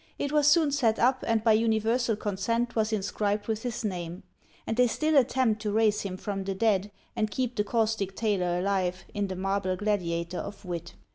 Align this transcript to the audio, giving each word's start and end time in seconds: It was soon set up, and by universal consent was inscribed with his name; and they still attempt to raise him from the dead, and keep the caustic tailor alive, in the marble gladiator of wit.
It 0.17 0.31
was 0.31 0.47
soon 0.47 0.71
set 0.71 0.97
up, 0.97 1.23
and 1.27 1.43
by 1.43 1.53
universal 1.53 2.15
consent 2.15 2.75
was 2.75 2.91
inscribed 2.91 3.47
with 3.47 3.61
his 3.61 3.85
name; 3.85 4.23
and 4.65 4.75
they 4.75 4.87
still 4.87 5.15
attempt 5.15 5.61
to 5.61 5.71
raise 5.71 6.01
him 6.01 6.17
from 6.17 6.43
the 6.43 6.55
dead, 6.55 6.89
and 7.15 7.29
keep 7.29 7.55
the 7.55 7.63
caustic 7.63 8.15
tailor 8.15 8.57
alive, 8.57 9.05
in 9.13 9.27
the 9.27 9.35
marble 9.35 9.75
gladiator 9.75 10.39
of 10.39 10.65
wit. 10.65 10.95